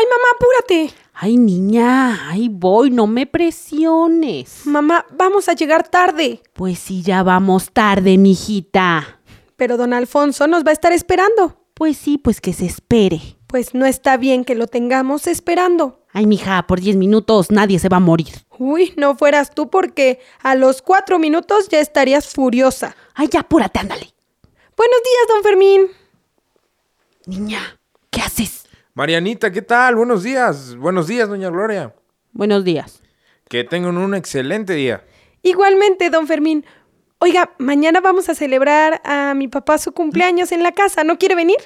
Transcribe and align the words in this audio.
¡Ay, 0.00 0.06
mamá, 0.06 0.28
apúrate! 0.34 0.94
Ay, 1.12 1.36
niña, 1.36 2.30
ay, 2.30 2.48
voy, 2.48 2.90
no 2.90 3.06
me 3.06 3.26
presiones. 3.26 4.62
Mamá, 4.64 5.04
vamos 5.10 5.46
a 5.50 5.52
llegar 5.52 5.86
tarde. 5.86 6.42
Pues 6.54 6.78
sí, 6.78 7.02
ya 7.02 7.22
vamos 7.22 7.70
tarde, 7.70 8.16
mijita. 8.16 9.20
Pero 9.56 9.76
don 9.76 9.92
Alfonso 9.92 10.46
nos 10.46 10.64
va 10.64 10.70
a 10.70 10.72
estar 10.72 10.94
esperando. 10.94 11.66
Pues 11.74 11.98
sí, 11.98 12.16
pues 12.16 12.40
que 12.40 12.54
se 12.54 12.64
espere. 12.64 13.20
Pues 13.46 13.74
no 13.74 13.84
está 13.84 14.16
bien 14.16 14.46
que 14.46 14.54
lo 14.54 14.68
tengamos 14.68 15.26
esperando. 15.26 16.06
Ay, 16.14 16.24
mija, 16.24 16.66
por 16.66 16.80
diez 16.80 16.96
minutos 16.96 17.50
nadie 17.50 17.78
se 17.78 17.90
va 17.90 17.98
a 17.98 18.00
morir. 18.00 18.32
Uy, 18.56 18.94
no 18.96 19.18
fueras 19.18 19.50
tú 19.54 19.68
porque 19.68 20.18
a 20.42 20.54
los 20.54 20.80
cuatro 20.80 21.18
minutos 21.18 21.68
ya 21.68 21.78
estarías 21.78 22.26
furiosa. 22.26 22.96
Ay, 23.12 23.28
ya 23.30 23.40
apúrate, 23.40 23.80
ándale. 23.80 24.14
Buenos 24.78 25.00
días, 25.04 25.28
don 25.28 25.42
Fermín. 25.42 25.88
Niña, 27.26 27.78
¿qué 28.10 28.22
haces? 28.22 28.59
Marianita, 29.00 29.50
¿qué 29.50 29.62
tal? 29.62 29.96
Buenos 29.96 30.22
días. 30.22 30.76
Buenos 30.76 31.06
días, 31.06 31.26
doña 31.26 31.48
Gloria. 31.48 31.94
Buenos 32.32 32.64
días. 32.64 33.00
Que 33.48 33.64
tengan 33.64 33.96
un 33.96 34.14
excelente 34.14 34.74
día. 34.74 35.06
Igualmente, 35.40 36.10
don 36.10 36.26
Fermín. 36.26 36.66
Oiga, 37.18 37.54
mañana 37.56 38.02
vamos 38.02 38.28
a 38.28 38.34
celebrar 38.34 39.00
a 39.06 39.32
mi 39.32 39.48
papá 39.48 39.78
su 39.78 39.92
cumpleaños 39.92 40.52
en 40.52 40.62
la 40.62 40.72
casa. 40.72 41.02
¿No 41.02 41.16
quiere 41.16 41.34
venir? 41.34 41.56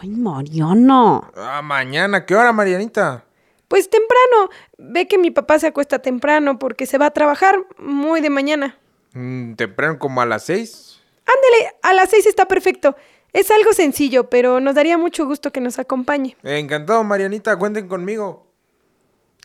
Ay, 0.00 0.08
Mariana. 0.08 1.30
Ah, 1.36 1.60
mañana, 1.62 2.24
¿qué 2.24 2.34
hora, 2.34 2.50
Marianita? 2.54 3.26
Pues 3.68 3.90
temprano. 3.90 4.48
Ve 4.78 5.06
que 5.06 5.18
mi 5.18 5.30
papá 5.30 5.58
se 5.58 5.66
acuesta 5.66 5.98
temprano 5.98 6.58
porque 6.58 6.86
se 6.86 6.96
va 6.96 7.04
a 7.08 7.10
trabajar 7.10 7.56
muy 7.76 8.22
de 8.22 8.30
mañana. 8.30 8.78
Mm, 9.12 9.52
temprano 9.56 9.98
como 9.98 10.22
a 10.22 10.24
las 10.24 10.46
seis. 10.46 11.02
Ándele, 11.26 11.74
a 11.82 11.92
las 11.92 12.08
seis 12.08 12.24
está 12.24 12.48
perfecto. 12.48 12.96
Es 13.34 13.50
algo 13.50 13.72
sencillo, 13.72 14.30
pero 14.30 14.60
nos 14.60 14.76
daría 14.76 14.96
mucho 14.96 15.26
gusto 15.26 15.50
que 15.50 15.60
nos 15.60 15.80
acompañe. 15.80 16.36
Encantado, 16.44 17.02
Marianita, 17.02 17.58
cuenten 17.58 17.88
conmigo. 17.88 18.46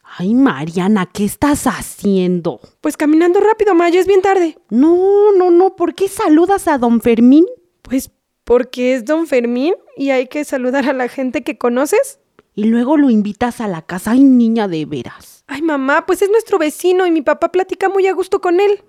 Ay, 0.04 0.36
Mariana, 0.36 1.08
¿qué 1.12 1.26
estás 1.26 1.66
haciendo? 1.66 2.60
Pues 2.82 2.98
caminando 2.98 3.40
rápido, 3.40 3.74
Mayo, 3.74 4.00
es 4.00 4.06
bien 4.06 4.22
tarde. 4.22 4.60
No, 4.70 5.32
no, 5.36 5.50
no, 5.50 5.76
¿por 5.76 5.96
qué 5.96 6.08
saludas 6.08 6.68
a 6.68 6.78
don 6.78 7.02
Fermín? 7.02 7.48
Pues 7.82 8.12
porque 8.44 8.94
es 8.94 9.06
don 9.06 9.26
Fermín 9.26 9.74
y 9.98 10.12
hay 10.12 10.28
que 10.28 10.46
saludar 10.46 10.88
a 10.88 10.94
la 10.94 11.08
gente 11.08 11.44
que 11.44 11.58
conoces. 11.58 12.20
Y 12.54 12.66
luego 12.66 12.96
lo 12.96 13.10
invitas 13.10 13.60
a 13.60 13.68
la 13.68 13.82
casa. 13.82 14.12
Ay, 14.12 14.22
niña, 14.24 14.68
de 14.68 14.86
veras. 14.86 15.44
Ay, 15.48 15.64
mamá, 15.64 16.06
pues 16.06 16.22
es 16.22 16.30
nuestro 16.30 16.60
vecino 16.60 17.08
y 17.08 17.12
mi 17.12 17.24
papá 17.24 17.52
platica 17.52 17.90
muy 17.90 18.06
a 18.06 18.14
gusto 18.14 18.40
con 18.40 18.60
él. 18.60 18.84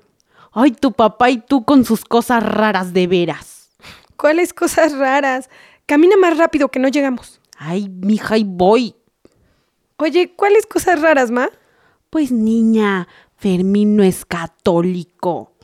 Ay, 0.53 0.72
tu 0.72 0.93
papá 0.93 1.31
y 1.31 1.39
tú 1.39 1.65
con 1.65 1.87
sus 1.87 2.05
cosas 2.05 2.43
raras 2.43 2.93
de 2.93 3.06
veras. 3.06 3.50
¿Cuáles 4.20 4.53
cosas 4.53 4.92
raras? 4.92 5.48
Camina 5.86 6.14
más 6.19 6.36
rápido 6.36 6.69
que 6.69 6.78
no 6.78 6.88
llegamos. 6.88 7.41
Ay, 7.56 7.88
mija, 7.88 8.36
y 8.36 8.44
voy. 8.44 8.94
Oye, 9.97 10.34
¿cuáles 10.36 10.66
cosas 10.66 11.00
raras, 11.00 11.31
ma? 11.31 11.48
Pues 12.10 12.30
niña, 12.30 13.09
Fermín 13.36 13.97
no 13.97 14.03
es 14.03 14.26
católico. 14.26 15.54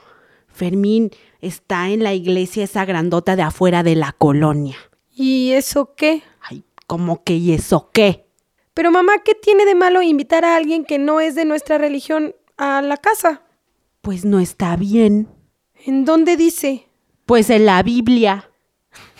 Fermín 0.48 1.10
está 1.42 1.90
en 1.90 2.02
la 2.02 2.14
iglesia 2.14 2.64
esa 2.64 2.86
grandota 2.86 3.36
de 3.36 3.42
afuera 3.42 3.82
de 3.82 3.94
la 3.94 4.12
colonia. 4.12 4.76
¿Y 5.14 5.52
eso 5.52 5.94
qué? 5.94 6.22
Ay, 6.40 6.64
¿cómo 6.86 7.24
que 7.24 7.34
y 7.34 7.52
eso 7.52 7.90
qué? 7.92 8.26
Pero 8.72 8.90
mamá, 8.90 9.18
¿qué 9.22 9.34
tiene 9.34 9.66
de 9.66 9.74
malo 9.74 10.00
invitar 10.00 10.46
a 10.46 10.56
alguien 10.56 10.86
que 10.86 10.98
no 10.98 11.20
es 11.20 11.34
de 11.34 11.44
nuestra 11.44 11.76
religión 11.76 12.34
a 12.56 12.80
la 12.80 12.96
casa? 12.96 13.42
Pues 14.00 14.24
no 14.24 14.40
está 14.40 14.76
bien. 14.76 15.28
¿En 15.84 16.06
dónde 16.06 16.38
dice? 16.38 16.85
Pues 17.26 17.50
en 17.50 17.66
la 17.66 17.82
Biblia. 17.82 18.48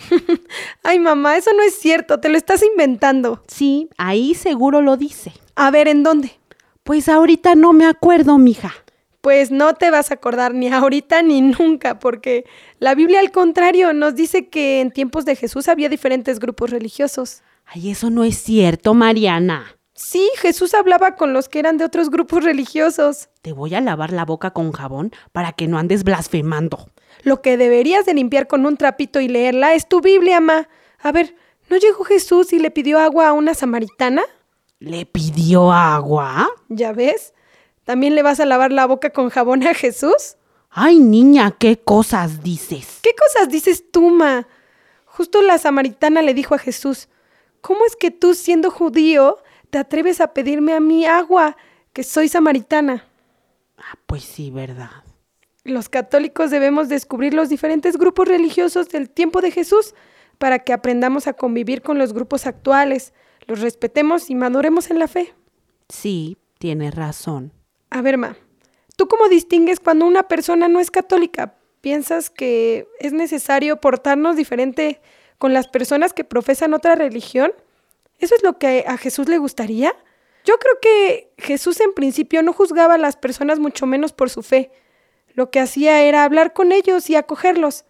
Ay, 0.83 0.99
mamá, 0.99 1.37
eso 1.37 1.51
no 1.53 1.61
es 1.61 1.77
cierto, 1.77 2.19
te 2.19 2.29
lo 2.29 2.37
estás 2.37 2.63
inventando. 2.63 3.43
Sí, 3.47 3.89
ahí 3.97 4.33
seguro 4.33 4.81
lo 4.81 4.97
dice. 4.97 5.33
A 5.55 5.71
ver, 5.71 5.87
¿en 5.87 6.03
dónde? 6.03 6.39
Pues 6.83 7.09
ahorita 7.09 7.55
no 7.55 7.73
me 7.73 7.85
acuerdo, 7.85 8.37
mija. 8.37 8.73
Pues 9.19 9.51
no 9.51 9.73
te 9.73 9.91
vas 9.91 10.11
a 10.11 10.13
acordar 10.13 10.53
ni 10.53 10.69
ahorita 10.69 11.21
ni 11.21 11.41
nunca, 11.41 11.99
porque 11.99 12.45
la 12.79 12.95
Biblia 12.95 13.19
al 13.19 13.31
contrario 13.31 13.91
nos 13.91 14.15
dice 14.15 14.47
que 14.47 14.79
en 14.79 14.91
tiempos 14.91 15.25
de 15.25 15.35
Jesús 15.35 15.67
había 15.67 15.89
diferentes 15.89 16.39
grupos 16.39 16.69
religiosos. 16.69 17.41
Ay, 17.65 17.89
eso 17.89 18.09
no 18.09 18.23
es 18.23 18.37
cierto, 18.37 18.93
Mariana. 18.93 19.77
Sí, 19.97 20.29
Jesús 20.37 20.75
hablaba 20.75 21.15
con 21.15 21.33
los 21.33 21.49
que 21.49 21.57
eran 21.57 21.77
de 21.77 21.83
otros 21.83 22.11
grupos 22.11 22.43
religiosos. 22.43 23.29
Te 23.41 23.51
voy 23.51 23.73
a 23.73 23.81
lavar 23.81 24.13
la 24.13 24.25
boca 24.25 24.51
con 24.51 24.71
jabón 24.71 25.11
para 25.31 25.53
que 25.53 25.67
no 25.67 25.79
andes 25.79 26.03
blasfemando. 26.03 26.91
Lo 27.23 27.41
que 27.41 27.57
deberías 27.57 28.05
de 28.05 28.13
limpiar 28.13 28.45
con 28.45 28.67
un 28.67 28.77
trapito 28.77 29.19
y 29.19 29.27
leerla 29.27 29.73
es 29.73 29.89
tu 29.89 29.99
Biblia, 29.99 30.39
ma. 30.39 30.69
A 30.99 31.11
ver, 31.11 31.35
¿no 31.71 31.77
llegó 31.77 32.03
Jesús 32.03 32.53
y 32.53 32.59
le 32.59 32.69
pidió 32.69 32.99
agua 32.99 33.29
a 33.29 33.33
una 33.33 33.55
samaritana? 33.55 34.21
¿Le 34.77 35.07
pidió 35.07 35.71
agua? 35.71 36.47
¿Ya 36.69 36.91
ves? 36.91 37.33
¿También 37.83 38.13
le 38.13 38.21
vas 38.21 38.39
a 38.39 38.45
lavar 38.45 38.71
la 38.71 38.85
boca 38.85 39.09
con 39.09 39.29
jabón 39.31 39.65
a 39.65 39.73
Jesús? 39.73 40.37
Ay, 40.69 40.99
niña, 40.99 41.55
¿qué 41.57 41.79
cosas 41.79 42.43
dices? 42.43 42.99
¿Qué 43.01 43.15
cosas 43.15 43.49
dices 43.49 43.83
tú, 43.91 44.11
ma? 44.11 44.47
Justo 45.05 45.41
la 45.41 45.57
samaritana 45.57 46.21
le 46.21 46.35
dijo 46.35 46.53
a 46.53 46.59
Jesús, 46.59 47.09
¿cómo 47.61 47.83
es 47.87 47.95
que 47.95 48.11
tú, 48.11 48.35
siendo 48.35 48.69
judío, 48.69 49.39
te 49.69 49.77
atreves 49.77 50.21
a 50.21 50.33
pedirme 50.33 50.73
a 50.73 50.79
mí 50.79 51.05
agua, 51.05 51.57
que 51.93 52.03
soy 52.03 52.27
samaritana? 52.27 53.05
Ah, 53.77 53.97
pues 54.05 54.23
sí, 54.23 54.51
verdad. 54.51 55.03
Los 55.63 55.89
católicos 55.89 56.49
debemos 56.49 56.89
descubrir 56.89 57.33
los 57.33 57.49
diferentes 57.49 57.97
grupos 57.97 58.27
religiosos 58.27 58.89
del 58.89 59.09
tiempo 59.09 59.41
de 59.41 59.51
Jesús 59.51 59.93
para 60.37 60.59
que 60.59 60.73
aprendamos 60.73 61.27
a 61.27 61.33
convivir 61.33 61.81
con 61.81 61.97
los 61.97 62.13
grupos 62.13 62.47
actuales, 62.47 63.13
los 63.47 63.61
respetemos 63.61 64.29
y 64.29 64.35
maduremos 64.35 64.89
en 64.91 64.99
la 64.99 65.07
fe. 65.07 65.33
Sí, 65.89 66.37
tienes 66.57 66.95
razón. 66.95 67.51
A 67.89 68.01
ver, 68.01 68.17
ma, 68.17 68.37
¿tú 68.95 69.07
cómo 69.07 69.29
distingues 69.29 69.79
cuando 69.79 70.05
una 70.05 70.27
persona 70.27 70.67
no 70.67 70.79
es 70.79 70.91
católica? 70.91 71.55
¿Piensas 71.81 72.29
que 72.29 72.87
es 72.99 73.13
necesario 73.13 73.79
portarnos 73.79 74.35
diferente 74.35 75.01
con 75.37 75.53
las 75.53 75.67
personas 75.67 76.13
que 76.13 76.23
profesan 76.23 76.73
otra 76.73 76.95
religión? 76.95 77.51
¿Eso 78.19 78.35
es 78.35 78.43
lo 78.43 78.57
que 78.57 78.85
a 78.87 78.97
Jesús 78.97 79.27
le 79.27 79.37
gustaría? 79.37 79.93
Yo 80.43 80.57
creo 80.59 80.79
que 80.81 81.33
Jesús 81.37 81.79
en 81.81 81.93
principio 81.93 82.41
no 82.41 82.53
juzgaba 82.53 82.95
a 82.95 82.97
las 82.97 83.15
personas 83.15 83.59
mucho 83.59 83.85
menos 83.85 84.13
por 84.13 84.29
su 84.29 84.43
fe. 84.43 84.71
Lo 85.33 85.51
que 85.51 85.59
hacía 85.59 86.01
era 86.03 86.23
hablar 86.23 86.53
con 86.53 86.71
ellos 86.71 87.09
y 87.09 87.15
acogerlos. 87.15 87.85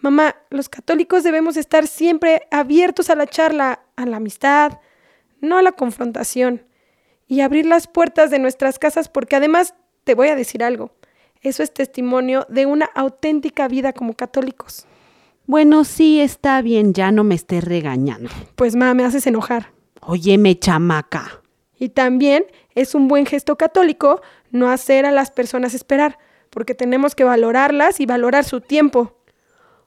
Mamá, 0.00 0.36
los 0.50 0.68
católicos 0.68 1.22
debemos 1.22 1.56
estar 1.56 1.86
siempre 1.86 2.42
abiertos 2.50 3.08
a 3.08 3.14
la 3.14 3.26
charla, 3.26 3.82
a 3.94 4.04
la 4.04 4.16
amistad, 4.16 4.80
no 5.40 5.58
a 5.58 5.62
la 5.62 5.72
confrontación, 5.72 6.66
y 7.28 7.40
abrir 7.40 7.66
las 7.66 7.86
puertas 7.86 8.30
de 8.30 8.40
nuestras 8.40 8.78
casas 8.78 9.08
porque 9.08 9.36
además 9.36 9.74
te 10.04 10.14
voy 10.14 10.28
a 10.28 10.36
decir 10.36 10.64
algo. 10.64 10.90
Eso 11.40 11.62
es 11.62 11.72
testimonio 11.72 12.46
de 12.48 12.66
una 12.66 12.86
auténtica 12.94 13.68
vida 13.68 13.92
como 13.92 14.14
católicos. 14.14 14.86
Bueno, 15.46 15.84
sí, 15.84 16.20
está 16.20 16.62
bien, 16.62 16.94
ya 16.94 17.10
no 17.12 17.24
me 17.24 17.34
estés 17.34 17.64
regañando. 17.64 18.30
Pues 18.56 18.76
ma, 18.76 18.94
me 18.94 19.04
haces 19.04 19.26
enojar. 19.26 19.72
Óyeme, 20.00 20.58
chamaca. 20.58 21.42
Y 21.78 21.90
también 21.90 22.46
es 22.74 22.94
un 22.94 23.08
buen 23.08 23.26
gesto 23.26 23.56
católico 23.56 24.20
no 24.50 24.68
hacer 24.68 25.06
a 25.06 25.12
las 25.12 25.30
personas 25.30 25.74
esperar, 25.74 26.18
porque 26.50 26.74
tenemos 26.74 27.14
que 27.14 27.24
valorarlas 27.24 28.00
y 28.00 28.06
valorar 28.06 28.44
su 28.44 28.60
tiempo. 28.60 29.18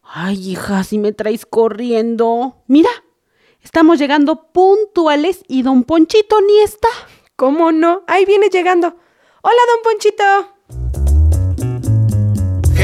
Ay, 0.03 0.51
hija, 0.51 0.83
si 0.83 0.97
me 0.97 1.13
traes 1.13 1.45
corriendo. 1.45 2.63
Mira, 2.67 2.89
Estamos 3.65 3.97
llegando 3.97 4.51
puntuales 4.51 5.43
y 5.47 5.63
don 5.63 5.85
Ponchito 5.85 6.39
ni 6.39 6.59
está. 6.59 6.87
¿Cómo 7.35 7.71
no? 7.71 8.03
Ahí 8.05 8.23
viene 8.23 8.49
llegando. 8.49 8.95
Hola, 9.41 9.57
don 9.73 9.81
Ponchito. 9.83 10.54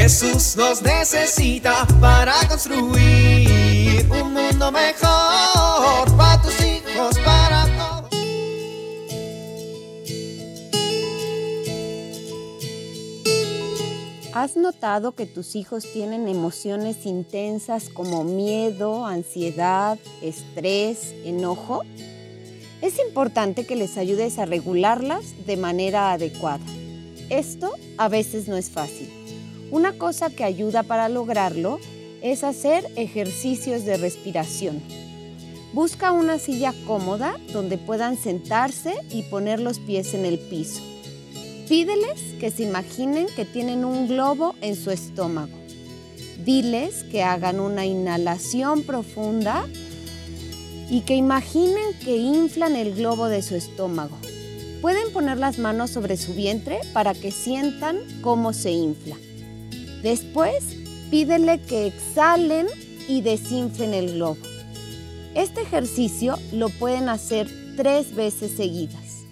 Jesús 0.02 0.56
nos 0.56 0.82
necesita 0.82 1.86
para 2.00 2.34
construir 2.48 4.04
un 4.10 4.32
mundo 4.32 4.72
mejor 4.72 6.16
para 6.16 6.42
tus 6.42 6.60
hijos, 6.60 7.16
para 7.20 7.68
todos. 7.78 8.10
¿Has 14.34 14.56
notado 14.56 15.12
que 15.12 15.26
tus 15.26 15.54
hijos 15.54 15.84
tienen 15.92 16.26
emociones 16.26 17.06
intensas 17.06 17.88
como 17.88 18.24
miedo, 18.24 19.06
ansiedad, 19.06 20.00
estrés, 20.20 21.14
enojo? 21.24 21.84
Es 22.80 22.98
importante 22.98 23.66
que 23.66 23.76
les 23.76 23.96
ayudes 23.96 24.40
a 24.40 24.46
regularlas 24.46 25.46
de 25.46 25.56
manera 25.56 26.10
adecuada. 26.10 26.64
Esto 27.30 27.76
a 27.98 28.08
veces 28.08 28.48
no 28.48 28.56
es 28.56 28.68
fácil. 28.68 29.21
Una 29.72 29.94
cosa 29.94 30.28
que 30.28 30.44
ayuda 30.44 30.82
para 30.82 31.08
lograrlo 31.08 31.80
es 32.20 32.44
hacer 32.44 32.86
ejercicios 32.96 33.86
de 33.86 33.96
respiración. 33.96 34.82
Busca 35.72 36.12
una 36.12 36.38
silla 36.38 36.74
cómoda 36.86 37.40
donde 37.54 37.78
puedan 37.78 38.18
sentarse 38.18 38.92
y 39.08 39.22
poner 39.22 39.60
los 39.60 39.78
pies 39.78 40.12
en 40.12 40.26
el 40.26 40.38
piso. 40.38 40.82
Pídeles 41.70 42.20
que 42.38 42.50
se 42.50 42.64
imaginen 42.64 43.28
que 43.34 43.46
tienen 43.46 43.86
un 43.86 44.08
globo 44.08 44.54
en 44.60 44.76
su 44.76 44.90
estómago. 44.90 45.56
Diles 46.44 47.04
que 47.04 47.22
hagan 47.22 47.58
una 47.58 47.86
inhalación 47.86 48.82
profunda 48.82 49.66
y 50.90 51.00
que 51.00 51.14
imaginen 51.14 51.94
que 52.04 52.18
inflan 52.18 52.76
el 52.76 52.94
globo 52.94 53.28
de 53.28 53.40
su 53.40 53.56
estómago. 53.56 54.18
Pueden 54.82 55.10
poner 55.14 55.38
las 55.38 55.58
manos 55.58 55.88
sobre 55.88 56.18
su 56.18 56.34
vientre 56.34 56.80
para 56.92 57.14
que 57.14 57.30
sientan 57.30 58.00
cómo 58.20 58.52
se 58.52 58.72
infla. 58.72 59.16
Después, 60.02 60.76
pídele 61.10 61.60
que 61.60 61.86
exhalen 61.86 62.66
y 63.08 63.20
desinflen 63.20 63.94
el 63.94 64.14
globo. 64.14 64.38
Este 65.34 65.62
ejercicio 65.62 66.38
lo 66.52 66.68
pueden 66.68 67.08
hacer 67.08 67.48
tres 67.76 68.14
veces 68.14 68.52
seguidas. 68.56 69.22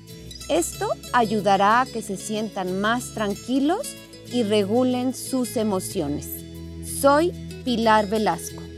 Esto 0.48 0.88
ayudará 1.12 1.82
a 1.82 1.86
que 1.86 2.02
se 2.02 2.16
sientan 2.16 2.80
más 2.80 3.14
tranquilos 3.14 3.94
y 4.32 4.42
regulen 4.42 5.14
sus 5.14 5.56
emociones. 5.56 6.28
Soy 7.00 7.32
Pilar 7.64 8.08
Velasco. 8.08 8.69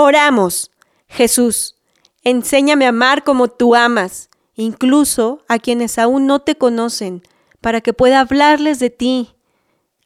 Oramos. 0.00 0.70
Jesús, 1.08 1.74
enséñame 2.22 2.86
a 2.86 2.90
amar 2.90 3.24
como 3.24 3.48
tú 3.48 3.74
amas, 3.74 4.30
incluso 4.54 5.42
a 5.48 5.58
quienes 5.58 5.98
aún 5.98 6.24
no 6.24 6.38
te 6.38 6.54
conocen, 6.54 7.24
para 7.60 7.80
que 7.80 7.92
pueda 7.92 8.20
hablarles 8.20 8.78
de 8.78 8.90
ti. 8.90 9.30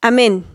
Amén. 0.01 0.47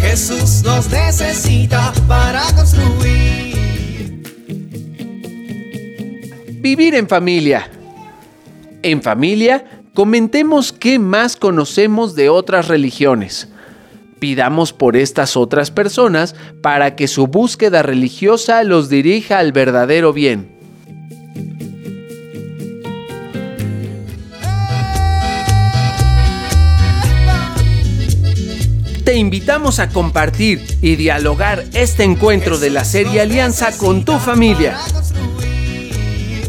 Jesús 0.00 0.62
nos 0.64 0.88
necesita 0.88 1.92
para 2.08 2.40
construir. 2.54 4.22
Vivir 6.62 6.94
en 6.94 7.06
familia. 7.06 7.70
En 8.82 9.02
familia, 9.02 9.75
comentemos 9.96 10.74
qué 10.74 10.98
más 10.98 11.36
conocemos 11.36 12.14
de 12.14 12.28
otras 12.28 12.68
religiones. 12.68 13.48
Pidamos 14.18 14.74
por 14.74 14.94
estas 14.94 15.38
otras 15.38 15.70
personas 15.70 16.36
para 16.60 16.96
que 16.96 17.08
su 17.08 17.28
búsqueda 17.28 17.80
religiosa 17.80 18.62
los 18.62 18.90
dirija 18.90 19.38
al 19.38 19.52
verdadero 19.52 20.12
bien. 20.12 20.54
Te 29.02 29.14
invitamos 29.14 29.78
a 29.78 29.88
compartir 29.88 30.62
y 30.82 30.96
dialogar 30.96 31.64
este 31.72 32.04
encuentro 32.04 32.58
de 32.58 32.68
la 32.68 32.84
serie 32.84 33.22
Alianza 33.22 33.74
con 33.78 34.04
tu 34.04 34.18
familia. 34.18 34.76